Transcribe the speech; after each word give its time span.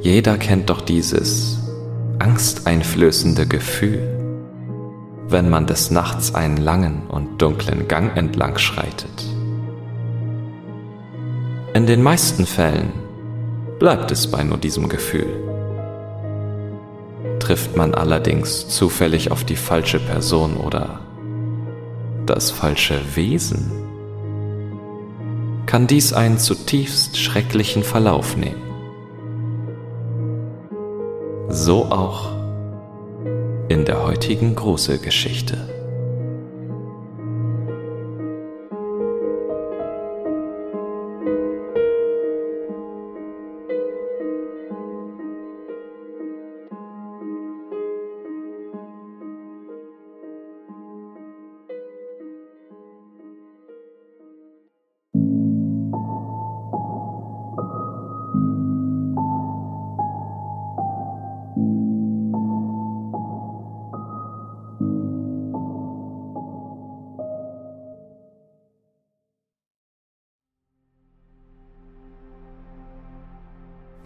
Jeder 0.00 0.38
kennt 0.38 0.70
doch 0.70 0.80
dieses 0.80 1.58
angsteinflößende 2.18 3.46
Gefühl, 3.46 4.00
wenn 5.28 5.50
man 5.50 5.66
des 5.66 5.90
Nachts 5.90 6.34
einen 6.34 6.56
langen 6.56 7.06
und 7.08 7.42
dunklen 7.42 7.86
Gang 7.86 8.16
entlang 8.16 8.56
schreitet. 8.56 9.26
In 11.74 11.86
den 11.86 12.02
meisten 12.02 12.46
Fällen 12.46 12.92
bleibt 13.78 14.10
es 14.10 14.30
bei 14.30 14.42
nur 14.42 14.56
diesem 14.56 14.88
Gefühl. 14.88 15.28
Trifft 17.38 17.76
man 17.76 17.94
allerdings 17.94 18.68
zufällig 18.68 19.30
auf 19.30 19.44
die 19.44 19.56
falsche 19.56 20.00
Person 20.00 20.56
oder 20.56 21.00
das 22.24 22.50
falsche 22.50 23.00
Wesen, 23.16 23.70
kann 25.66 25.86
dies 25.86 26.14
einen 26.14 26.38
zutiefst 26.38 27.18
schrecklichen 27.18 27.82
Verlauf 27.82 28.36
nehmen. 28.36 28.69
So 31.52 31.86
auch 31.86 32.30
in 33.68 33.84
der 33.84 34.04
heutigen 34.04 34.54
Gruselgeschichte. 34.54 35.79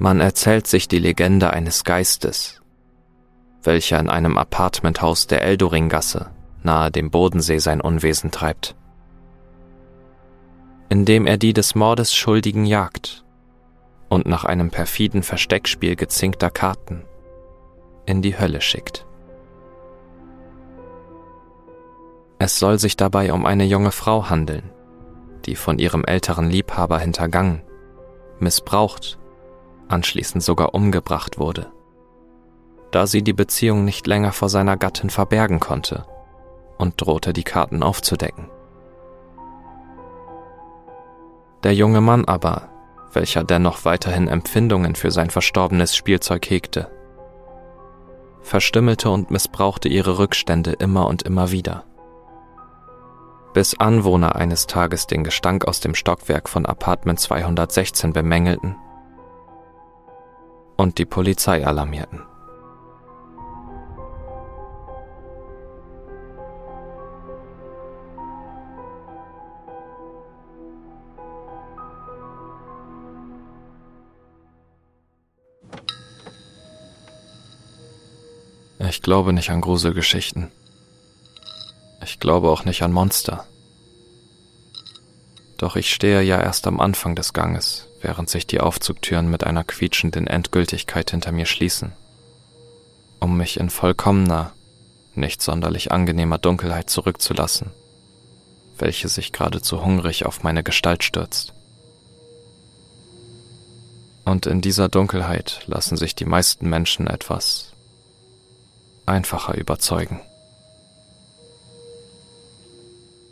Man 0.05 0.21
erzählt 0.21 0.67
sich 0.67 0.87
die 0.87 0.99
Legende 0.99 1.55
eines 1.55 1.83
Geistes, 1.83 2.61
welcher 3.63 3.99
in 3.99 4.11
einem 4.11 4.37
Apartmenthaus 4.37 5.27
der 5.29 5.41
Eldoringgasse 5.41 6.31
nahe 6.63 6.91
dem 6.91 7.11
Bodensee 7.11 7.57
sein 7.57 7.81
Unwesen 7.81 8.31
treibt, 8.31 8.77
indem 10.91 11.27
er 11.27 11.39
die 11.39 11.55
des 11.55 11.75
Mordes 11.75 12.15
Schuldigen 12.15 12.67
jagt 12.67 13.25
und 14.11 14.27
nach 14.27 14.45
einem 14.45 14.69
perfiden 14.69 15.23
Versteckspiel 15.23 15.97
gezinkter 15.97 16.51
Karten 16.51 17.07
in 18.05 18.21
die 18.21 18.39
Hölle 18.39 18.61
schickt. 18.61 19.07
Es 22.39 22.59
soll 22.59 22.79
sich 22.79 22.99
dabei 22.99 23.33
um 23.33 23.47
eine 23.47 23.65
junge 23.65 23.91
Frau 23.91 24.29
handeln, 24.29 24.71
die 25.47 25.57
von 25.57 25.79
ihrem 25.79 26.05
älteren 26.05 26.51
Liebhaber 26.51 26.99
hintergangen, 26.99 27.63
missbraucht 28.39 29.19
anschließend 29.89 30.43
sogar 30.43 30.75
umgebracht 30.75 31.39
wurde, 31.39 31.71
da 32.91 33.07
sie 33.07 33.23
die 33.23 33.33
Beziehung 33.33 33.85
nicht 33.85 34.07
länger 34.07 34.33
vor 34.33 34.49
seiner 34.49 34.77
Gattin 34.77 35.11
verbergen 35.11 35.61
konnte 35.61 36.07
und 36.79 37.01
drohte 37.01 37.33
die 37.33 37.45
Karten 37.45 37.83
aufzudecken. 37.83 38.51
Der 41.63 41.75
junge 41.75 42.01
Mann 42.01 42.25
aber, 42.27 42.69
welcher 43.13 43.45
dennoch 43.45 43.85
weiterhin 43.85 44.29
Empfindungen 44.29 44.95
für 44.95 45.11
sein 45.11 45.31
verstorbenes 45.31 45.97
Spielzeug 45.97 46.49
hegte, 46.51 46.91
verstümmelte 48.43 49.11
und 49.11 49.31
missbrauchte 49.31 49.89
ihre 49.89 50.19
Rückstände 50.19 50.73
immer 50.73 51.07
und 51.07 51.23
immer 51.23 51.51
wieder. 51.51 51.85
Bis 53.55 53.79
Anwohner 53.79 54.37
eines 54.37 54.67
Tages 54.67 55.07
den 55.07 55.25
Gestank 55.25 55.67
aus 55.67 55.81
dem 55.81 55.95
Stockwerk 55.95 56.49
von 56.49 56.67
Apartment 56.67 57.21
216 57.21 58.13
bemängelten 58.13 58.77
und 60.77 60.99
die 60.99 61.05
Polizei 61.05 61.67
alarmierten. 61.67 62.23
Ich 78.89 79.03
glaube 79.03 79.33
nicht 79.33 79.51
an 79.51 79.61
Gruselgeschichten. 79.61 80.51
Ich 82.03 82.21
glaube 82.21 82.49
auch 82.51 82.65
nicht 82.65 82.83
an 82.83 82.93
Monster. 82.93 83.47
Doch 85.59 85.77
ich 85.77 85.93
stehe 85.93 86.23
ja 86.23 86.41
erst 86.41 86.67
am 86.67 86.81
Anfang 86.81 87.15
des 87.17 87.33
Ganges, 87.33 87.89
während 88.05 88.29
sich 88.29 88.47
die 88.47 88.61
Aufzugtüren 88.61 89.29
mit 89.29 89.45
einer 89.45 89.65
quietschenden 89.65 90.27
Endgültigkeit 90.27 91.11
hinter 91.11 91.33
mir 91.33 91.47
schließen, 91.47 91.93
um 93.19 93.37
mich 93.37 93.59
in 93.59 93.71
vollkommener, 93.71 94.53
nicht 95.15 95.41
sonderlich 95.41 95.91
angenehmer 95.91 96.39
Dunkelheit 96.39 96.91
zurückzulassen, 96.91 97.71
welche 98.79 99.09
sich 99.09 99.33
geradezu 99.33 99.85
hungrig 99.85 100.27
auf 100.27 100.43
meine 100.43 100.63
Gestalt 100.63 101.03
stürzt. 101.03 101.55
Und 104.27 104.47
in 104.47 104.61
dieser 104.61 104.89
Dunkelheit 104.89 105.63
lassen 105.67 105.97
sich 105.97 106.15
die 106.15 106.25
meisten 106.27 106.69
Menschen 106.69 107.07
etwas 107.07 107.73
einfacher 109.07 109.55
überzeugen. 109.55 110.21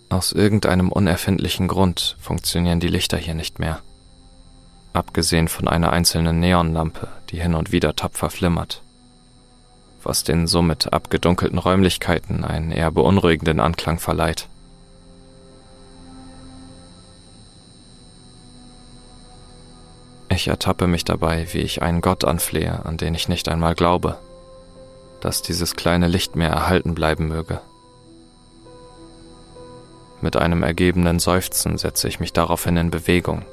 Aus 0.08 0.32
irgendeinem 0.32 0.90
unerfindlichen 0.90 1.68
Grund 1.68 2.16
funktionieren 2.20 2.80
die 2.80 2.88
Lichter 2.88 3.18
hier 3.18 3.34
nicht 3.34 3.58
mehr 3.58 3.82
abgesehen 4.92 5.48
von 5.48 5.68
einer 5.68 5.92
einzelnen 5.92 6.40
Neonlampe, 6.40 7.08
die 7.30 7.40
hin 7.40 7.54
und 7.54 7.72
wieder 7.72 7.96
tapfer 7.96 8.30
flimmert, 8.30 8.82
was 10.02 10.24
den 10.24 10.46
somit 10.46 10.92
abgedunkelten 10.92 11.58
Räumlichkeiten 11.58 12.44
einen 12.44 12.72
eher 12.72 12.90
beunruhigenden 12.90 13.60
Anklang 13.60 13.98
verleiht. 13.98 14.48
Ich 20.28 20.48
ertappe 20.48 20.86
mich 20.86 21.04
dabei, 21.04 21.46
wie 21.52 21.58
ich 21.58 21.82
einen 21.82 22.00
Gott 22.00 22.24
anflehe, 22.24 22.86
an 22.86 22.96
den 22.96 23.14
ich 23.14 23.28
nicht 23.28 23.48
einmal 23.48 23.74
glaube, 23.74 24.18
dass 25.20 25.42
dieses 25.42 25.76
kleine 25.76 26.08
Licht 26.08 26.36
mir 26.36 26.48
erhalten 26.48 26.94
bleiben 26.94 27.28
möge. 27.28 27.60
Mit 30.22 30.36
einem 30.36 30.62
ergebenen 30.62 31.18
Seufzen 31.18 31.76
setze 31.76 32.08
ich 32.08 32.18
mich 32.18 32.32
daraufhin 32.32 32.76
in 32.76 32.90
Bewegung 32.90 33.44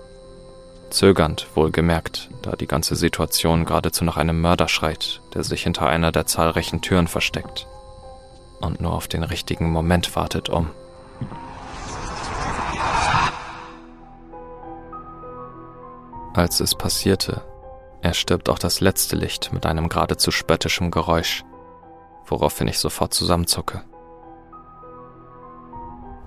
Zögernd, 0.90 1.48
wohlgemerkt, 1.56 2.30
da 2.42 2.56
die 2.56 2.68
ganze 2.68 2.96
Situation 2.96 3.66
geradezu 3.66 4.04
nach 4.04 4.18
einem 4.18 4.42
Mörder 4.42 4.68
schreit, 4.68 5.22
der 5.34 5.44
sich 5.44 5.64
hinter 5.64 5.88
einer 5.88 6.12
der 6.12 6.26
zahlreichen 6.26 6.82
Türen 6.82 7.08
versteckt 7.08 7.68
und 8.60 8.82
nur 8.82 8.94
auf 8.94 9.08
den 9.08 9.24
richtigen 9.24 9.72
Moment 9.72 10.16
wartet, 10.16 10.50
um. 10.50 10.70
Als 16.34 16.60
es 16.60 16.76
passierte, 16.76 17.42
erstirbt 18.02 18.50
auch 18.50 18.60
das 18.60 18.80
letzte 18.80 19.16
Licht 19.16 19.52
mit 19.52 19.66
einem 19.66 19.90
geradezu 19.90 20.32
spöttischen 20.32 20.92
Geräusch, 20.92 21.44
woraufhin 22.26 22.68
ich 22.68 22.80
sofort 22.80 23.14
zusammenzucke. 23.14 23.84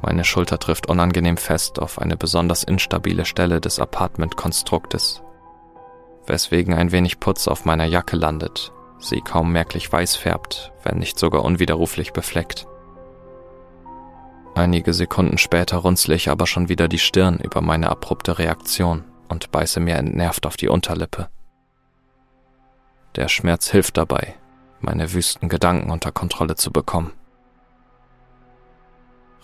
Meine 0.03 0.25
Schulter 0.25 0.59
trifft 0.59 0.89
unangenehm 0.89 1.37
fest 1.37 1.79
auf 1.79 2.01
eine 2.01 2.17
besonders 2.17 2.65
instabile 2.65 3.25
Stelle 3.25 3.61
des 3.61 3.79
Apartmentkonstruktes, 3.79 5.23
weswegen 6.27 6.75
ein 6.75 6.91
wenig 6.91 7.21
Putz 7.21 7.47
auf 7.47 7.65
meiner 7.65 7.85
Jacke 7.85 8.17
landet, 8.17 8.73
sie 8.99 9.21
kaum 9.21 9.53
merklich 9.53 9.91
weiß 9.91 10.17
färbt, 10.17 10.73
wenn 10.83 10.99
nicht 10.99 11.21
sogar 11.21 11.45
unwiderruflich 11.45 12.13
befleckt. 12.13 12.67
Einige 14.57 14.93
Sekunden 14.93 15.39
später 15.39 15.79
runzle 15.79 16.17
ich 16.17 16.29
aber 16.29 16.47
schon 16.47 16.69
wieder 16.69 16.89
die 16.89 16.99
Stirn 16.99 17.39
über 17.39 17.61
meine 17.61 17.89
abrupte 17.89 18.39
Reaktion 18.39 19.05
und 19.29 19.53
beiße 19.53 19.81
mir 19.81 19.95
entnervt 19.95 20.47
auf 20.47 20.57
die 20.57 20.69
Unterlippe. 20.69 21.31
Der 23.15 23.29
Schmerz 23.29 23.71
hilft 23.71 23.97
dabei, 23.97 24.35
meine 24.81 25.13
wüsten 25.13 25.49
Gedanken 25.49 25.91
unter 25.91 26.13
Kontrolle 26.13 26.57
zu 26.57 26.73
bekommen. 26.73 27.13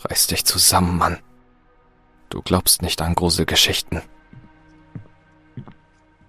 Reiß 0.05 0.29
dich 0.29 0.45
zusammen, 0.45 0.97
Mann. 0.97 1.19
Du 2.31 2.43
glaubst 2.43 2.83
nicht 2.83 3.01
an 3.03 3.15
Gruselgeschichten. 3.15 4.03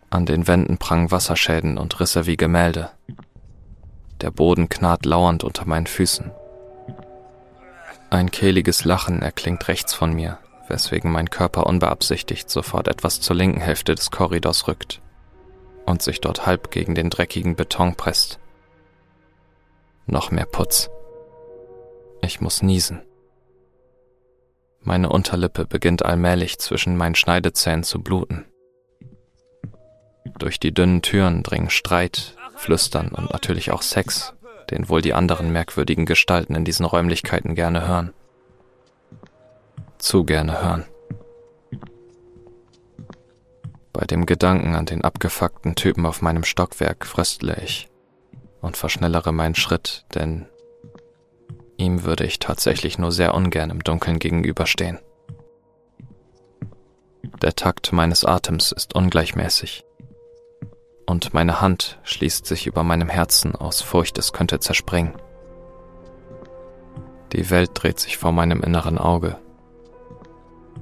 An 0.10 0.26
den 0.26 0.48
Wänden 0.48 0.78
prangen 0.78 1.12
Wasserschäden 1.12 1.78
und 1.78 2.00
Risse 2.00 2.26
wie 2.26 2.38
Gemälde. 2.38 2.90
Der 4.22 4.32
Boden 4.32 4.70
knarrt 4.70 5.06
lauernd 5.06 5.44
unter 5.44 5.66
meinen 5.66 5.88
Füßen. 5.88 6.32
Ein 8.10 8.32
kehliges 8.32 8.86
Lachen 8.86 9.22
erklingt 9.22 9.68
rechts 9.68 9.94
von 9.94 10.14
mir, 10.14 10.40
weswegen 10.68 11.12
mein 11.12 11.30
Körper 11.30 11.68
unbeabsichtigt 11.68 12.50
sofort 12.50 12.88
etwas 12.88 13.22
zur 13.22 13.36
linken 13.36 13.62
Hälfte 13.62 13.94
des 13.94 14.10
Korridors 14.10 14.68
rückt, 14.68 15.02
und 15.86 16.02
sich 16.02 16.22
dort 16.22 16.48
halb 16.48 16.72
gegen 16.72 16.96
den 16.96 17.12
dreckigen 17.12 17.56
Beton 17.56 17.96
presst. 17.96 18.40
Noch 20.08 20.32
mehr 20.32 20.46
Putz. 20.46 20.90
Ich 22.22 22.42
muss 22.42 22.64
niesen. 22.64 23.04
Meine 24.90 25.10
Unterlippe 25.10 25.66
beginnt 25.66 26.04
allmählich 26.04 26.58
zwischen 26.58 26.98
meinen 26.98 27.14
Schneidezähnen 27.14 27.84
zu 27.84 28.02
bluten. 28.02 28.46
Durch 30.40 30.60
die 30.60 30.74
dünnen 30.74 31.04
Türen 31.04 31.44
dringen 31.44 31.70
Streit, 31.70 32.36
Flüstern 32.56 33.10
und 33.10 33.32
natürlich 33.32 33.70
auch 33.72 33.84
Sex, 33.84 34.34
den 34.72 34.90
wohl 34.90 35.04
die 35.04 35.14
anderen 35.14 35.52
merkwürdigen 35.52 36.08
Gestalten 36.08 36.56
in 36.56 36.66
diesen 36.66 36.88
Räumlichkeiten 36.88 37.54
gerne 37.54 37.88
hören. 37.88 38.14
Zu 40.00 40.24
gerne 40.24 40.60
hören. 40.60 40.86
Bei 43.94 44.06
dem 44.06 44.26
Gedanken 44.26 44.74
an 44.74 44.88
den 44.88 45.04
abgefuckten 45.04 45.76
Typen 45.76 46.08
auf 46.08 46.24
meinem 46.24 46.44
Stockwerk 46.44 47.06
fröstle 47.06 47.62
ich 47.64 47.90
und 48.60 48.76
verschnellere 48.76 49.34
meinen 49.34 49.54
Schritt, 49.54 50.06
denn 50.16 50.48
ihm 51.80 52.04
würde 52.04 52.26
ich 52.26 52.40
tatsächlich 52.40 52.98
nur 52.98 53.12
sehr 53.12 53.34
ungern 53.34 53.70
im 53.70 53.84
Dunkeln 53.84 54.20
gegenüberstehen. 54.20 55.00
Der 57.42 57.56
Takt 57.56 57.94
meines 57.94 58.26
Atems 58.26 58.72
ist 58.72 58.96
ungleichmäßig 58.96 59.86
und 61.06 61.34
meine 61.34 61.62
Hand 61.62 62.00
schließt 62.04 62.46
sich 62.46 62.68
über 62.68 62.84
meinem 62.84 63.10
Herzen 63.10 63.56
aus 63.56 63.82
Furcht, 63.82 64.18
es 64.18 64.34
könnte 64.34 64.60
zerspringen. 64.60 65.14
Die 67.34 67.50
Welt 67.50 67.72
dreht 67.74 68.00
sich 68.00 68.18
vor 68.18 68.32
meinem 68.32 68.62
inneren 68.62 68.98
Auge 68.98 69.38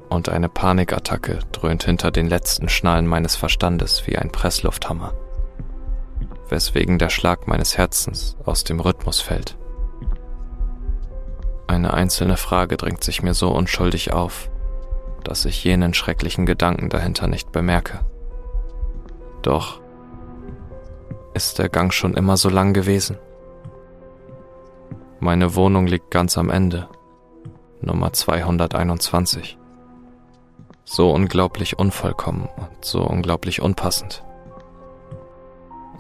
und 0.09 0.29
eine 0.29 0.49
Panikattacke 0.49 1.39
dröhnt 1.51 1.83
hinter 1.83 2.11
den 2.11 2.27
letzten 2.27 2.69
Schnallen 2.69 3.07
meines 3.07 3.35
Verstandes 3.35 4.07
wie 4.07 4.17
ein 4.17 4.31
Presslufthammer, 4.31 5.13
weswegen 6.49 6.97
der 6.97 7.09
Schlag 7.09 7.47
meines 7.47 7.77
Herzens 7.77 8.37
aus 8.45 8.63
dem 8.63 8.79
Rhythmus 8.79 9.21
fällt. 9.21 9.57
Eine 11.67 11.93
einzelne 11.93 12.37
Frage 12.37 12.77
drängt 12.77 13.03
sich 13.03 13.21
mir 13.21 13.33
so 13.33 13.49
unschuldig 13.49 14.13
auf, 14.13 14.49
dass 15.23 15.45
ich 15.45 15.63
jenen 15.63 15.93
schrecklichen 15.93 16.45
Gedanken 16.45 16.89
dahinter 16.89 17.27
nicht 17.27 17.51
bemerke. 17.51 17.99
Doch 19.41 19.81
ist 21.33 21.59
der 21.59 21.69
Gang 21.69 21.93
schon 21.93 22.15
immer 22.15 22.37
so 22.37 22.49
lang 22.49 22.73
gewesen? 22.73 23.17
Meine 25.19 25.55
Wohnung 25.55 25.87
liegt 25.87 26.09
ganz 26.09 26.37
am 26.37 26.49
Ende, 26.49 26.87
Nummer 27.81 28.13
221. 28.13 29.57
So 30.85 31.11
unglaublich 31.11 31.77
unvollkommen 31.77 32.47
und 32.55 32.85
so 32.85 33.03
unglaublich 33.03 33.61
unpassend. 33.61 34.23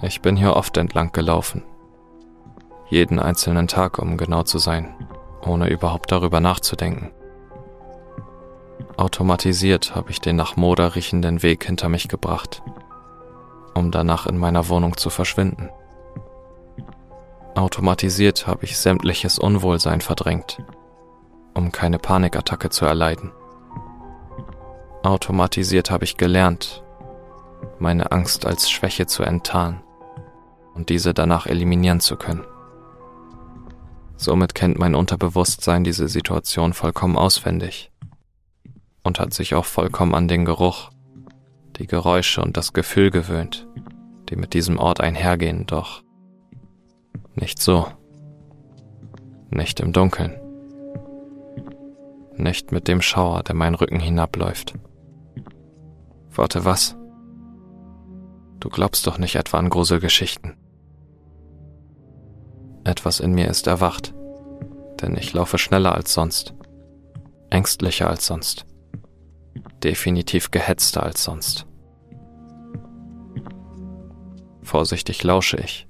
Ich 0.01 0.21
bin 0.21 0.37
hier 0.37 0.55
oft 0.55 0.77
entlang 0.77 1.11
gelaufen. 1.11 1.63
Jeden 2.89 3.19
einzelnen 3.19 3.67
Tag, 3.67 3.99
um 3.99 4.15
genau 4.15 4.43
zu 4.43 4.59
sein, 4.59 4.95
ohne 5.45 5.69
überhaupt 5.69 6.11
darüber 6.11 6.39
nachzudenken. 6.39 7.11
Automatisiert 8.95 9.95
habe 9.95 10.11
ich 10.11 10.21
den 10.21 10.35
nach 10.35 10.55
Moder 10.55 10.95
riechenden 10.95 11.43
Weg 11.43 11.65
hinter 11.65 11.89
mich 11.89 12.07
gebracht 12.07 12.61
um 13.77 13.91
danach 13.91 14.25
in 14.25 14.37
meiner 14.37 14.67
Wohnung 14.69 14.97
zu 14.97 15.09
verschwinden. 15.09 15.69
Automatisiert 17.55 18.47
habe 18.47 18.65
ich 18.65 18.77
sämtliches 18.77 19.39
Unwohlsein 19.39 20.01
verdrängt, 20.01 20.61
um 21.53 21.71
keine 21.71 21.99
Panikattacke 21.99 22.69
zu 22.69 22.85
erleiden. 22.85 23.31
Automatisiert 25.03 25.89
habe 25.89 26.03
ich 26.03 26.17
gelernt, 26.17 26.83
meine 27.79 28.11
Angst 28.11 28.45
als 28.45 28.69
Schwäche 28.69 29.05
zu 29.05 29.23
enttarnen 29.23 29.81
und 30.73 30.89
diese 30.89 31.13
danach 31.13 31.45
eliminieren 31.47 31.99
zu 31.99 32.17
können. 32.17 32.45
Somit 34.17 34.55
kennt 34.55 34.79
mein 34.79 34.95
Unterbewusstsein 34.95 35.83
diese 35.83 36.07
Situation 36.07 36.73
vollkommen 36.73 37.17
auswendig 37.17 37.91
und 39.03 39.19
hat 39.19 39.33
sich 39.33 39.53
auch 39.53 39.65
vollkommen 39.65 40.15
an 40.15 40.27
den 40.27 40.43
Geruch, 40.43 40.89
die 41.77 41.87
Geräusche 41.87 42.41
und 42.41 42.57
das 42.57 42.73
Gefühl 42.73 43.11
gewöhnt, 43.11 43.67
die 44.29 44.35
mit 44.35 44.53
diesem 44.53 44.79
Ort 44.79 45.01
einhergehen, 45.01 45.65
doch 45.67 46.03
nicht 47.35 47.61
so. 47.61 47.87
Nicht 49.49 49.79
im 49.79 49.93
Dunkeln. 49.93 50.39
Nicht 52.35 52.71
mit 52.71 52.87
dem 52.87 53.01
Schauer, 53.01 53.43
der 53.43 53.55
meinen 53.55 53.75
Rücken 53.75 53.99
hinabläuft. 53.99 54.73
Warte, 56.31 56.65
was? 56.65 56.95
Du 58.59 58.69
glaubst 58.69 59.05
doch 59.07 59.19
nicht 59.19 59.35
etwa 59.35 59.59
an 59.59 59.69
Gruselgeschichten. 59.69 60.55
Etwas 62.87 63.19
in 63.19 63.33
mir 63.33 63.49
ist 63.49 63.67
erwacht, 63.67 64.13
denn 65.01 65.17
ich 65.17 65.33
laufe 65.33 65.57
schneller 65.57 65.93
als 65.93 66.13
sonst, 66.13 66.53
ängstlicher 67.49 68.09
als 68.09 68.25
sonst, 68.25 68.65
definitiv 69.83 70.51
gehetzter 70.51 71.03
als 71.03 71.21
sonst. 71.21 71.65
Vorsichtig 74.63 75.21
lausche 75.21 75.57
ich. 75.57 75.85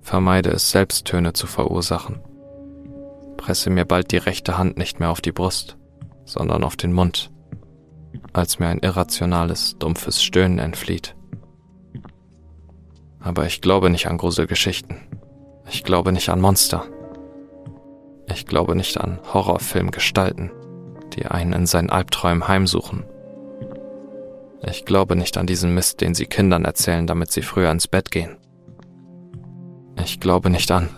Vermeide 0.00 0.50
es 0.50 0.72
selbst 0.72 1.04
Töne 1.04 1.32
zu 1.32 1.46
verursachen. 1.46 2.20
Presse 3.36 3.70
mir 3.70 3.84
bald 3.84 4.10
die 4.10 4.16
rechte 4.16 4.58
Hand 4.58 4.76
nicht 4.76 4.98
mehr 4.98 5.10
auf 5.10 5.20
die 5.20 5.30
Brust, 5.30 5.76
sondern 6.24 6.64
auf 6.64 6.74
den 6.74 6.92
Mund, 6.92 7.30
als 8.32 8.58
mir 8.58 8.66
ein 8.66 8.80
irrationales, 8.80 9.76
dumpfes 9.78 10.24
Stöhnen 10.24 10.58
entflieht. 10.58 11.14
Aber 13.20 13.46
ich 13.46 13.60
glaube 13.60 13.90
nicht 13.90 14.08
an 14.08 14.18
Gruselgeschichten. 14.18 15.14
Ich 15.68 15.84
glaube 15.84 16.12
nicht 16.12 16.28
an 16.28 16.40
Monster. 16.40 16.86
Ich 18.26 18.46
glaube 18.46 18.74
nicht 18.74 18.98
an 18.98 19.18
Horrorfilmgestalten, 19.32 20.50
die 21.14 21.26
einen 21.26 21.52
in 21.52 21.66
seinen 21.66 21.90
Albträumen 21.90 22.48
heimsuchen 22.48 23.04
ich 24.70 24.84
glaube 24.86 25.14
nicht 25.14 25.36
an 25.36 25.46
diesen 25.46 25.74
Mist, 25.74 26.00
den 26.00 26.14
sie 26.14 26.26
Kindern 26.26 26.64
erzählen, 26.64 27.06
damit 27.06 27.30
sie 27.30 27.42
früher 27.42 27.70
ins 27.70 27.86
Bett 27.86 28.10
gehen. 28.10 28.36
Ich 30.02 30.20
glaube 30.20 30.48
nicht 30.48 30.70
an. 30.70 30.88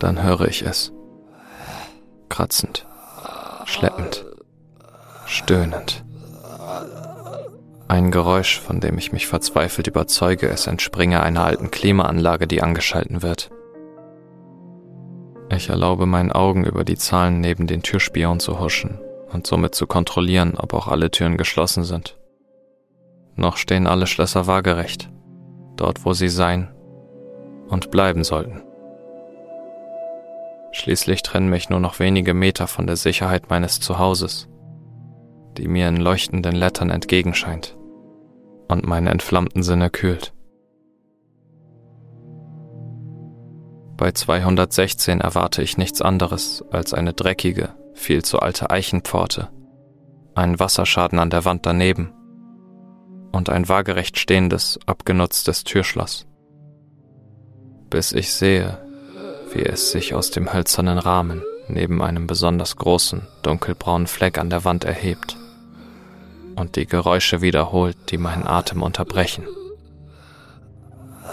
Dann 0.00 0.22
höre 0.22 0.46
ich 0.46 0.62
es. 0.62 0.92
Kratzend, 2.28 2.86
schleppend, 3.68 4.24
stöhnend. 5.26 6.04
Ein 7.86 8.10
Geräusch, 8.10 8.60
von 8.60 8.80
dem 8.80 8.96
ich 8.96 9.12
mich 9.12 9.26
verzweifelt 9.26 9.86
überzeuge, 9.86 10.48
es 10.48 10.66
entspringe 10.66 11.22
einer 11.22 11.44
alten 11.44 11.70
Klimaanlage, 11.70 12.46
die 12.46 12.62
angeschalten 12.62 13.22
wird. 13.22 13.50
Ich 15.50 15.68
erlaube 15.68 16.06
meinen 16.06 16.32
Augen 16.32 16.64
über 16.64 16.84
die 16.84 16.96
Zahlen 16.96 17.40
neben 17.40 17.66
den 17.66 17.82
Türspion 17.82 18.40
zu 18.40 18.58
huschen 18.58 19.00
und 19.32 19.46
somit 19.46 19.74
zu 19.74 19.86
kontrollieren, 19.86 20.54
ob 20.56 20.72
auch 20.72 20.88
alle 20.88 21.10
Türen 21.10 21.36
geschlossen 21.36 21.84
sind. 21.84 22.18
Noch 23.36 23.58
stehen 23.58 23.86
alle 23.86 24.06
Schlösser 24.06 24.46
waagerecht, 24.46 25.10
dort 25.76 26.06
wo 26.06 26.14
sie 26.14 26.28
sein 26.30 26.68
und 27.68 27.90
bleiben 27.90 28.24
sollten. 28.24 28.62
Schließlich 30.72 31.22
trennen 31.22 31.48
mich 31.48 31.70
nur 31.70 31.80
noch 31.80 31.98
wenige 31.98 32.34
Meter 32.34 32.66
von 32.66 32.86
der 32.86 32.96
Sicherheit 32.96 33.48
meines 33.50 33.80
Zuhauses, 33.80 34.48
die 35.56 35.68
mir 35.68 35.88
in 35.88 35.96
leuchtenden 35.96 36.54
Lettern 36.54 36.90
entgegenscheint 36.90 37.76
und 38.68 38.86
meine 38.86 39.10
entflammten 39.10 39.62
Sinne 39.62 39.90
kühlt. 39.90 40.34
Bei 43.96 44.12
216 44.12 45.20
erwarte 45.20 45.62
ich 45.62 45.76
nichts 45.76 46.02
anderes 46.02 46.64
als 46.70 46.94
eine 46.94 47.14
dreckige, 47.14 47.74
viel 47.94 48.24
zu 48.24 48.38
alte 48.38 48.70
Eichenpforte, 48.70 49.48
einen 50.34 50.60
Wasserschaden 50.60 51.18
an 51.18 51.30
der 51.30 51.44
Wand 51.44 51.66
daneben 51.66 52.12
und 53.32 53.50
ein 53.50 53.68
waagerecht 53.68 54.18
stehendes, 54.18 54.78
abgenutztes 54.86 55.64
Türschloss. 55.64 56.26
Bis 57.90 58.12
ich 58.12 58.32
sehe, 58.32 58.87
wie 59.52 59.62
es 59.62 59.90
sich 59.90 60.14
aus 60.14 60.30
dem 60.30 60.52
hölzernen 60.52 60.98
Rahmen 60.98 61.42
neben 61.68 62.02
einem 62.02 62.26
besonders 62.26 62.76
großen, 62.76 63.26
dunkelbraunen 63.42 64.06
Fleck 64.06 64.38
an 64.38 64.50
der 64.50 64.64
Wand 64.64 64.84
erhebt 64.84 65.36
und 66.58 66.76
die 66.76 66.86
Geräusche 66.86 67.40
wiederholt, 67.40 67.96
die 68.10 68.18
meinen 68.18 68.46
Atem 68.46 68.82
unterbrechen. 68.82 69.46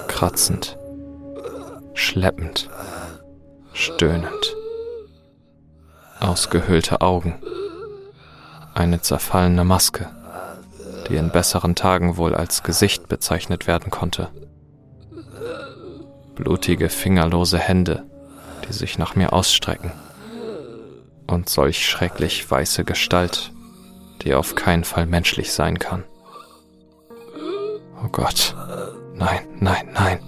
Kratzend, 0.08 0.78
schleppend, 1.94 2.70
stöhnend. 3.74 4.56
Ausgehöhlte 6.20 7.02
Augen. 7.02 7.36
Eine 8.74 9.02
zerfallene 9.02 9.64
Maske, 9.64 10.10
die 11.10 11.16
in 11.16 11.32
besseren 11.32 11.76
Tagen 11.76 12.18
wohl 12.18 12.36
als 12.36 12.64
Gesicht 12.64 13.08
bezeichnet 13.08 13.68
werden 13.68 13.92
konnte. 13.92 14.30
Blutige, 16.36 16.90
fingerlose 16.90 17.58
Hände, 17.58 18.05
die 18.68 18.74
sich 18.74 18.98
nach 18.98 19.16
mir 19.16 19.34
ausstrecken. 19.34 19.92
Und 21.28 21.50
solch 21.50 21.86
schrecklich 21.88 22.50
weiße 22.50 22.84
Gestalt, 22.84 23.52
die 24.22 24.34
auf 24.34 24.56
keinen 24.56 24.84
Fall 24.84 25.06
menschlich 25.06 25.52
sein 25.52 25.80
kann. 25.80 26.04
Oh 28.04 28.10
Gott. 28.12 28.56
Nein, 29.16 29.48
nein, 29.60 29.90
nein. 29.94 30.20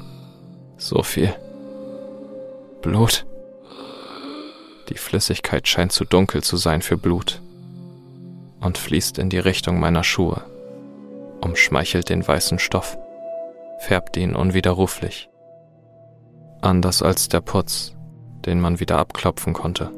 So 0.78 1.04
viel. 1.04 1.36
Blut. 2.82 3.26
Die 4.90 4.98
Flüssigkeit 4.98 5.68
scheint 5.68 5.92
zu 5.92 6.06
dunkel 6.06 6.42
zu 6.42 6.56
sein 6.56 6.82
für 6.82 6.98
Blut 6.98 7.42
und 8.62 8.78
fließt 8.78 9.18
in 9.20 9.30
die 9.30 9.40
Richtung 9.40 9.80
meiner 9.80 10.04
Schuhe, 10.04 10.44
umschmeichelt 11.42 12.10
den 12.10 12.26
weißen 12.26 12.60
Stoff, 12.60 12.98
färbt 13.80 14.16
ihn 14.18 14.36
unwiderruflich. 14.36 15.30
Anders 16.62 17.02
als 17.02 17.28
der 17.28 17.42
Putz, 17.42 17.97
den 18.48 18.62
man 18.62 18.80
wieder 18.80 18.98
abklopfen 18.98 19.54
konnte. 19.54 19.92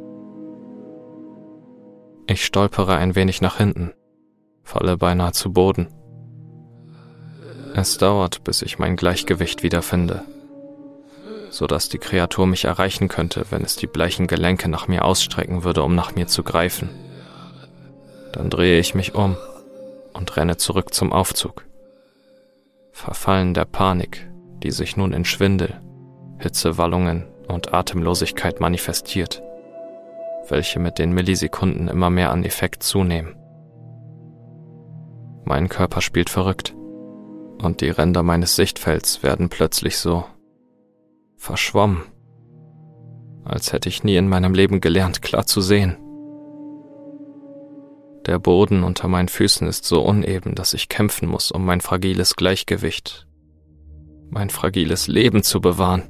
Ich 2.27 2.45
stolpere 2.45 2.95
ein 2.95 3.15
wenig 3.15 3.41
nach 3.41 3.57
hinten, 3.57 3.93
falle 4.63 4.97
beinahe 4.97 5.31
zu 5.31 5.53
Boden. 5.53 5.87
Es 7.75 7.97
dauert, 7.97 8.43
bis 8.43 8.63
ich 8.63 8.79
mein 8.79 8.95
Gleichgewicht 8.95 9.61
wiederfinde, 9.61 10.23
so 11.51 11.67
dass 11.67 11.89
die 11.89 11.99
Kreatur 11.99 12.47
mich 12.47 12.65
erreichen 12.65 13.07
könnte, 13.07 13.45
wenn 13.51 13.63
es 13.63 13.75
die 13.75 13.87
bleichen 13.87 14.27
Gelenke 14.27 14.67
nach 14.67 14.87
mir 14.87 15.05
ausstrecken 15.05 15.63
würde, 15.63 15.83
um 15.83 15.95
nach 15.95 16.15
mir 16.15 16.27
zu 16.27 16.43
greifen. 16.43 16.89
Dann 18.33 18.49
drehe 18.49 18.79
ich 18.79 18.95
mich 18.95 19.13
um 19.13 19.37
und 20.13 20.35
renne 20.37 20.57
zurück 20.57 20.93
zum 20.93 21.13
Aufzug. 21.13 21.65
Verfallen 22.91 23.53
der 23.53 23.65
Panik, 23.65 24.27
die 24.63 24.71
sich 24.71 24.97
nun 24.97 25.13
in 25.13 25.25
Schwindel, 25.25 25.79
Hitzewallungen 26.39 27.25
und 27.49 27.73
Atemlosigkeit 27.73 28.59
manifestiert, 28.59 29.43
welche 30.47 30.79
mit 30.79 30.99
den 30.99 31.11
Millisekunden 31.11 31.87
immer 31.87 32.09
mehr 32.09 32.31
an 32.31 32.43
Effekt 32.43 32.83
zunehmen. 32.83 33.35
Mein 35.43 35.67
Körper 35.67 36.01
spielt 36.01 36.29
verrückt 36.29 36.75
und 37.61 37.81
die 37.81 37.89
Ränder 37.89 38.23
meines 38.23 38.55
Sichtfelds 38.55 39.23
werden 39.23 39.49
plötzlich 39.49 39.97
so 39.97 40.25
verschwommen, 41.35 42.03
als 43.43 43.73
hätte 43.73 43.89
ich 43.89 44.03
nie 44.03 44.15
in 44.15 44.29
meinem 44.29 44.53
Leben 44.53 44.79
gelernt, 44.81 45.21
klar 45.21 45.45
zu 45.45 45.61
sehen. 45.61 45.97
Der 48.25 48.37
Boden 48.37 48.83
unter 48.83 49.07
meinen 49.07 49.29
Füßen 49.29 49.67
ist 49.67 49.85
so 49.85 50.01
uneben, 50.01 50.53
dass 50.53 50.73
ich 50.73 50.89
kämpfen 50.89 51.27
muss, 51.27 51.51
um 51.51 51.65
mein 51.65 51.81
fragiles 51.81 52.35
Gleichgewicht, 52.35 53.27
mein 54.29 54.49
fragiles 54.49 55.07
Leben 55.07 55.41
zu 55.41 55.61
bewahren. 55.61 56.03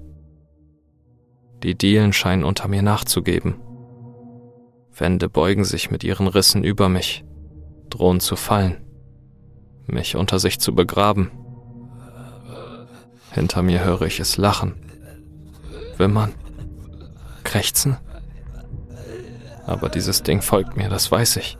Die 1.63 1.75
Dielen 1.75 2.13
scheinen 2.13 2.43
unter 2.43 2.67
mir 2.67 2.81
nachzugeben. 2.81 3.55
Wände 4.95 5.29
beugen 5.29 5.65
sich 5.65 5.91
mit 5.91 6.03
ihren 6.03 6.27
Rissen 6.27 6.63
über 6.63 6.89
mich, 6.89 7.25
drohen 7.89 8.19
zu 8.19 8.35
fallen, 8.35 8.77
mich 9.87 10.15
unter 10.15 10.39
sich 10.39 10.59
zu 10.59 10.73
begraben. 10.73 11.31
Hinter 13.31 13.61
mir 13.61 13.83
höre 13.83 14.03
ich 14.03 14.19
es 14.19 14.37
lachen, 14.37 14.75
wimmern, 15.97 16.33
krächzen. 17.43 17.97
Aber 19.65 19.89
dieses 19.89 20.23
Ding 20.23 20.41
folgt 20.41 20.77
mir, 20.77 20.89
das 20.89 21.11
weiß 21.11 21.37
ich. 21.37 21.57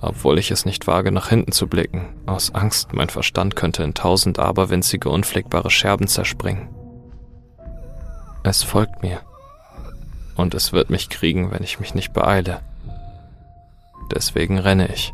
Obwohl 0.00 0.38
ich 0.38 0.52
es 0.52 0.64
nicht 0.64 0.86
wage, 0.86 1.10
nach 1.10 1.28
hinten 1.28 1.50
zu 1.52 1.66
blicken, 1.66 2.14
aus 2.26 2.54
Angst, 2.54 2.92
mein 2.92 3.08
Verstand 3.08 3.56
könnte 3.56 3.82
in 3.82 3.94
tausend 3.94 4.38
aberwinzige, 4.38 5.10
unpflegbare 5.10 5.70
Scherben 5.70 6.06
zerspringen. 6.06 6.68
Es 8.42 8.62
folgt 8.62 9.02
mir. 9.02 9.20
Und 10.36 10.54
es 10.54 10.72
wird 10.72 10.90
mich 10.90 11.08
kriegen, 11.08 11.50
wenn 11.50 11.62
ich 11.62 11.80
mich 11.80 11.94
nicht 11.94 12.12
beeile. 12.12 12.60
Deswegen 14.14 14.58
renne 14.58 14.88
ich. 14.88 15.12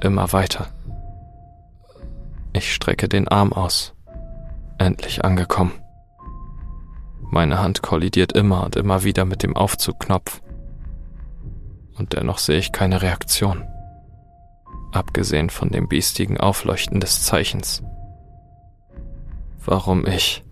Immer 0.00 0.32
weiter. 0.32 0.68
Ich 2.52 2.72
strecke 2.72 3.08
den 3.08 3.28
Arm 3.28 3.52
aus. 3.52 3.94
Endlich 4.78 5.24
angekommen. 5.24 5.72
Meine 7.30 7.58
Hand 7.58 7.82
kollidiert 7.82 8.32
immer 8.32 8.64
und 8.64 8.76
immer 8.76 9.04
wieder 9.04 9.24
mit 9.24 9.42
dem 9.42 9.56
Aufzugknopf. 9.56 10.40
Und 11.98 12.14
dennoch 12.14 12.38
sehe 12.38 12.58
ich 12.58 12.72
keine 12.72 13.02
Reaktion. 13.02 13.64
Abgesehen 14.92 15.50
von 15.50 15.70
dem 15.70 15.88
biestigen 15.88 16.38
Aufleuchten 16.38 17.00
des 17.00 17.24
Zeichens. 17.24 17.82
Warum 19.64 20.06
ich? 20.06 20.45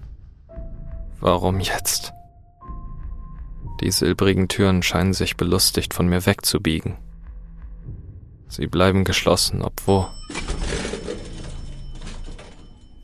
Warum 1.24 1.58
jetzt? 1.58 2.12
Die 3.80 3.90
silbrigen 3.90 4.46
Türen 4.48 4.82
scheinen 4.82 5.14
sich 5.14 5.38
belustigt 5.38 5.94
von 5.94 6.06
mir 6.06 6.26
wegzubiegen. 6.26 6.98
Sie 8.46 8.66
bleiben 8.66 9.04
geschlossen, 9.04 9.62
obwohl. 9.62 10.06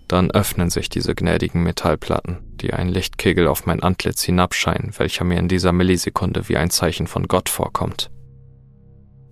Dann 0.06 0.30
öffnen 0.30 0.68
sich 0.68 0.90
diese 0.90 1.14
gnädigen 1.14 1.62
Metallplatten, 1.62 2.40
die 2.56 2.74
einen 2.74 2.90
Lichtkegel 2.90 3.48
auf 3.48 3.64
mein 3.64 3.82
Antlitz 3.82 4.22
hinabscheinen, 4.22 4.92
welcher 4.98 5.24
mir 5.24 5.38
in 5.38 5.48
dieser 5.48 5.72
Millisekunde 5.72 6.46
wie 6.50 6.58
ein 6.58 6.68
Zeichen 6.68 7.06
von 7.06 7.26
Gott 7.26 7.48
vorkommt. 7.48 8.10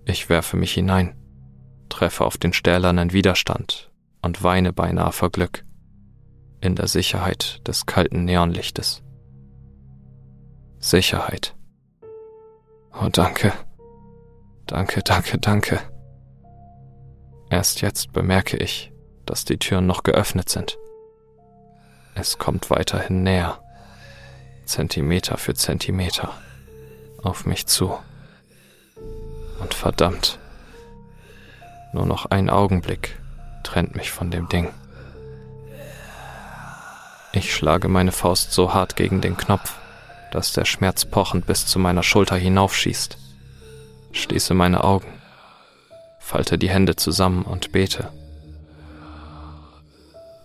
Ich 0.05 0.29
werfe 0.29 0.57
mich 0.57 0.73
hinein, 0.73 1.15
treffe 1.89 2.25
auf 2.25 2.39
den 2.39 2.53
stählernen 2.53 3.13
Widerstand 3.13 3.91
und 4.23 4.41
weine 4.41 4.73
beinahe 4.73 5.11
vor 5.11 5.29
Glück, 5.29 5.63
in 6.61 6.75
der 6.75 6.87
Sicherheit 6.87 7.65
des 7.67 7.85
kalten 7.85 8.25
Neonlichtes. 8.25 9.03
Sicherheit. 10.79 11.55
Oh, 12.93 13.09
danke. 13.11 13.53
Danke, 14.65 15.01
danke, 15.03 15.37
danke. 15.37 15.79
Erst 17.49 17.81
jetzt 17.81 18.13
bemerke 18.13 18.57
ich, 18.57 18.91
dass 19.25 19.45
die 19.45 19.57
Türen 19.57 19.87
noch 19.87 20.03
geöffnet 20.03 20.49
sind. 20.49 20.77
Es 22.15 22.37
kommt 22.37 22.69
weiterhin 22.69 23.23
näher, 23.23 23.59
Zentimeter 24.65 25.37
für 25.37 25.53
Zentimeter, 25.53 26.31
auf 27.23 27.45
mich 27.45 27.65
zu. 27.65 27.97
Und 29.59 29.73
verdammt, 29.73 30.39
nur 31.93 32.05
noch 32.05 32.27
ein 32.27 32.49
Augenblick 32.49 33.17
trennt 33.63 33.95
mich 33.95 34.11
von 34.11 34.31
dem 34.31 34.47
Ding. 34.49 34.69
Ich 37.31 37.53
schlage 37.53 37.87
meine 37.87 38.11
Faust 38.11 38.53
so 38.53 38.73
hart 38.73 38.95
gegen 38.95 39.21
den 39.21 39.37
Knopf, 39.37 39.75
dass 40.31 40.53
der 40.53 40.65
Schmerz 40.65 41.05
pochend 41.05 41.45
bis 41.45 41.65
zu 41.67 41.77
meiner 41.77 42.01
Schulter 42.01 42.35
hinaufschießt. 42.35 43.17
Schließe 44.11 44.55
meine 44.55 44.83
Augen, 44.83 45.13
falte 46.19 46.57
die 46.57 46.69
Hände 46.69 46.95
zusammen 46.95 47.43
und 47.43 47.71
bete. 47.71 48.11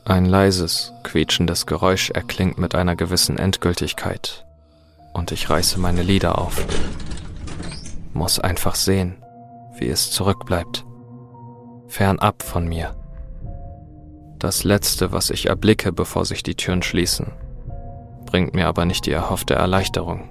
Ein 0.04 0.26
leises, 0.26 0.92
quietschendes 1.02 1.64
Geräusch 1.64 2.10
erklingt 2.10 2.58
mit 2.58 2.74
einer 2.74 2.96
gewissen 2.96 3.38
Endgültigkeit, 3.38 4.44
und 5.14 5.32
ich 5.32 5.48
reiße 5.48 5.80
meine 5.80 6.02
Lider 6.02 6.38
auf. 6.38 6.62
Muss 8.12 8.38
einfach 8.38 8.74
sehen, 8.74 9.16
wie 9.78 9.88
es 9.88 10.10
zurückbleibt, 10.10 10.84
fernab 11.88 12.42
von 12.42 12.68
mir. 12.68 12.94
Das 14.44 14.62
Letzte, 14.62 15.10
was 15.10 15.30
ich 15.30 15.46
erblicke, 15.46 15.90
bevor 15.90 16.26
sich 16.26 16.42
die 16.42 16.54
Türen 16.54 16.82
schließen, 16.82 17.32
bringt 18.26 18.54
mir 18.54 18.66
aber 18.66 18.84
nicht 18.84 19.06
die 19.06 19.10
erhoffte 19.10 19.54
Erleichterung. 19.54 20.28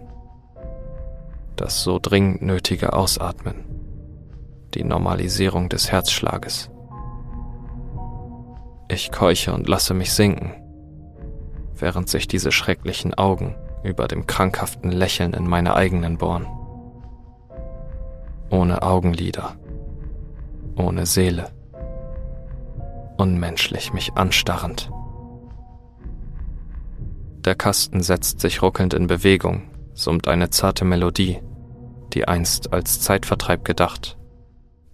Das 1.56 1.82
so 1.82 1.98
dringend 2.00 2.44
nötige 2.44 2.94
Ausatmen, 2.94 3.66
die 4.76 4.84
Normalisierung 4.84 5.68
des 5.68 5.92
Herzschlages. 5.92 6.70
Ich 8.88 9.12
keuche 9.12 9.52
und 9.52 9.68
lasse 9.68 9.96
mich 9.96 10.14
sinken, 10.14 10.54
während 11.74 12.08
sich 12.08 12.28
diese 12.28 12.52
schrecklichen 12.52 13.16
Augen 13.16 13.56
über 13.84 14.08
dem 14.08 14.28
krankhaften 14.28 14.92
Lächeln 14.92 15.34
in 15.34 15.48
meine 15.48 15.76
eigenen 15.76 16.20
bohren. 16.20 16.46
Ohne 18.52 18.84
Augenlider, 18.84 19.56
ohne 20.76 21.08
Seele, 21.08 21.50
unmenschlich 23.18 23.94
mich 23.94 24.14
anstarrend. 24.14 24.92
Der 27.46 27.56
Kasten 27.56 28.02
setzt 28.02 28.40
sich 28.40 28.62
ruckelnd 28.62 28.94
in 28.94 29.08
Bewegung, 29.08 29.70
summt 29.94 30.28
eine 30.28 30.50
zarte 30.50 30.86
Melodie, 30.86 31.42
die 32.14 32.28
einst 32.28 32.74
als 32.74 33.02
Zeitvertreib 33.02 33.66
gedacht, 33.66 34.18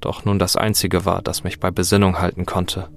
doch 0.01 0.25
nun 0.25 0.39
das 0.39 0.55
einzige 0.55 1.05
war, 1.05 1.21
das 1.21 1.43
mich 1.43 1.59
bei 1.59 1.71
Besinnung 1.71 2.19
halten 2.19 2.45
konnte 2.45 2.89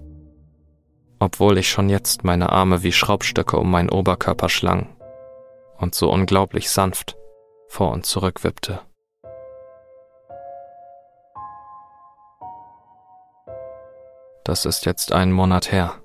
obwohl 1.23 1.57
ich 1.57 1.71
schon 1.71 1.89
jetzt 1.89 2.25
meine 2.25 2.51
Arme 2.51 2.83
wie 2.83 2.91
Schraubstöcke 2.91 3.57
um 3.57 3.71
meinen 3.71 3.91
Oberkörper 3.91 4.49
schlang 4.49 4.89
und 5.79 5.95
so 5.95 6.11
unglaublich 6.11 6.69
sanft 6.69 7.17
vor 7.69 7.93
und 7.93 8.05
zurück 8.05 8.43
wippte. 8.43 8.81
Das 14.45 14.65
ist 14.65 14.87
jetzt 14.87 15.13
einen 15.13 15.31
Monat 15.31 15.71
her. 15.71 16.03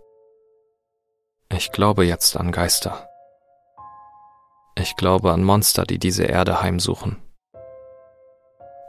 Ich 1.50 1.72
glaube 1.72 2.06
jetzt 2.06 2.38
an 2.38 2.52
Geister. 2.52 3.10
Ich 4.76 4.96
glaube 4.96 5.32
an 5.32 5.44
Monster, 5.44 5.86
die 5.86 5.98
diese 5.98 6.26
Erde 6.26 6.62
heimsuchen. 6.62 7.18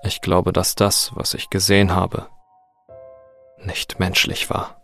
Ich 0.03 0.21
glaube, 0.21 0.53
dass 0.53 0.75
das, 0.75 1.13
was 1.15 1.33
ich 1.33 1.49
gesehen 1.49 1.95
habe, 1.95 2.29
nicht 3.57 3.99
menschlich 3.99 4.51
war. 4.51 4.83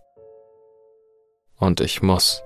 Und 1.56 1.82
ich 1.82 2.00
muss, 2.00 2.42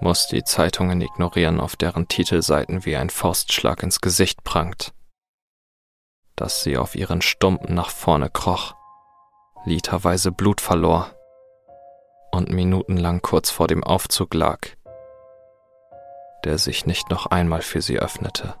muss 0.00 0.28
die 0.28 0.44
Zeitungen 0.44 1.02
ignorieren, 1.02 1.60
auf 1.60 1.76
deren 1.76 2.08
Titelseiten 2.08 2.86
wie 2.86 2.96
ein 2.96 3.10
Faustschlag 3.10 3.82
ins 3.82 4.00
Gesicht 4.00 4.44
prangt, 4.44 4.94
dass 6.36 6.62
sie 6.62 6.78
auf 6.78 6.94
ihren 6.94 7.20
Stumpen 7.20 7.74
nach 7.74 7.90
vorne 7.90 8.30
kroch, 8.30 8.74
literweise 9.66 10.32
Blut 10.32 10.62
verlor 10.62 11.10
und 12.32 12.50
minutenlang 12.50 13.22
kurz 13.22 13.50
vor 13.50 13.66
dem 13.66 13.82
Aufzug 13.84 14.34
lag, 14.34 14.60
der 16.44 16.58
sich 16.58 16.86
nicht 16.86 17.10
noch 17.10 17.26
einmal 17.26 17.62
für 17.62 17.82
sie 17.82 17.98
öffnete. 17.98 18.54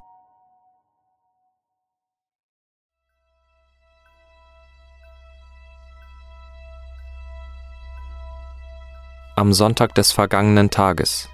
Am 9.36 9.52
Sonntag 9.52 9.94
des 9.94 10.10
vergangenen 10.10 10.70
Tages 10.70 11.28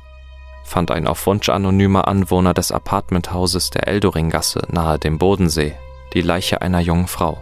fand 0.65 0.91
ein 0.91 1.07
auf 1.07 1.27
Wunsch 1.27 1.49
anonymer 1.49 2.07
Anwohner 2.07 2.53
des 2.53 2.71
Apartmenthauses 2.71 3.71
der 3.71 3.89
Eldoringgasse 3.89 4.67
nahe 4.71 4.99
dem 4.99 5.19
Bodensee 5.19 5.75
die 6.13 6.21
Leiche 6.21 6.61
einer 6.63 6.81
jungen 6.81 7.07
Frau, 7.07 7.39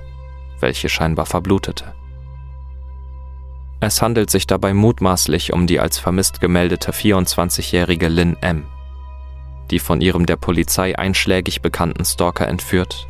welche 0.61 0.89
scheinbar 0.89 1.27
verblutete. 1.27 1.95
Es 3.85 4.01
handelt 4.01 4.31
sich 4.31 4.47
dabei 4.47 4.75
mutmaßlich 4.75 5.53
um 5.53 5.67
die 5.67 5.81
als 5.81 5.99
vermisst 5.99 6.41
gemeldete 6.41 6.93
24-jährige 6.93 8.07
Lynn 8.07 8.37
M., 8.41 8.65
die 9.73 9.81
von 9.81 10.01
ihrem 10.01 10.25
der 10.25 10.37
Polizei 10.37 10.97
einschlägig 10.97 11.63
bekannten 11.63 12.05
Stalker 12.05 12.47
entführt 12.47 13.09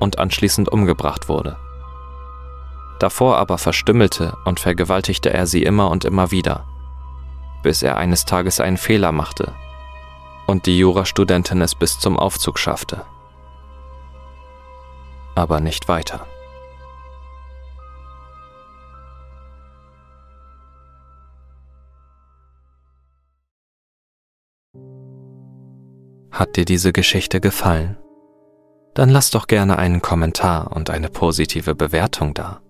und 0.00 0.18
anschließend 0.18 0.70
umgebracht 0.70 1.28
wurde. 1.28 1.56
Davor 2.98 3.36
aber 3.36 3.58
verstümmelte 3.58 4.36
und 4.44 4.58
vergewaltigte 4.58 5.32
er 5.32 5.46
sie 5.46 5.62
immer 5.62 5.88
und 5.88 6.04
immer 6.04 6.32
wieder, 6.32 6.66
bis 7.62 7.84
er 7.84 7.96
eines 7.96 8.24
Tages 8.24 8.58
einen 8.58 8.76
Fehler 8.76 9.12
machte 9.12 9.54
und 10.48 10.66
die 10.66 10.78
Jurastudentin 10.78 11.60
es 11.60 11.76
bis 11.76 12.00
zum 12.00 12.18
Aufzug 12.18 12.58
schaffte. 12.58 13.04
Aber 15.36 15.60
nicht 15.60 15.86
weiter. 15.86 16.26
Hat 26.38 26.54
dir 26.54 26.64
diese 26.64 26.92
Geschichte 26.92 27.40
gefallen? 27.40 27.96
Dann 28.94 29.08
lass 29.08 29.32
doch 29.32 29.48
gerne 29.48 29.76
einen 29.76 30.02
Kommentar 30.02 30.70
und 30.70 30.88
eine 30.88 31.08
positive 31.08 31.74
Bewertung 31.74 32.32
da. 32.32 32.60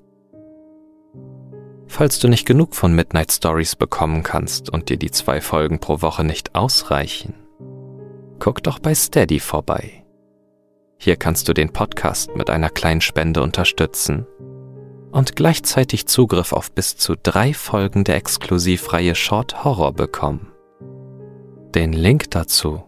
Falls 1.86 2.18
du 2.18 2.28
nicht 2.28 2.46
genug 2.46 2.74
von 2.74 2.94
Midnight 2.94 3.30
Stories 3.30 3.76
bekommen 3.76 4.22
kannst 4.22 4.70
und 4.70 4.88
dir 4.88 4.96
die 4.96 5.10
zwei 5.10 5.42
Folgen 5.42 5.80
pro 5.80 6.00
Woche 6.00 6.24
nicht 6.24 6.54
ausreichen, 6.54 7.34
guck 8.38 8.62
doch 8.62 8.78
bei 8.78 8.94
Steady 8.94 9.38
vorbei. 9.38 10.02
Hier 10.96 11.16
kannst 11.16 11.46
du 11.50 11.52
den 11.52 11.70
Podcast 11.70 12.34
mit 12.36 12.48
einer 12.48 12.70
kleinen 12.70 13.02
Spende 13.02 13.42
unterstützen 13.42 14.26
und 15.12 15.36
gleichzeitig 15.36 16.06
Zugriff 16.06 16.54
auf 16.54 16.72
bis 16.72 16.96
zu 16.96 17.16
drei 17.22 17.52
Folgen 17.52 18.04
der 18.04 18.16
Exklusivreihe 18.16 19.14
Short 19.14 19.62
Horror 19.62 19.92
bekommen. 19.92 20.52
Den 21.74 21.92
Link 21.92 22.30
dazu 22.30 22.87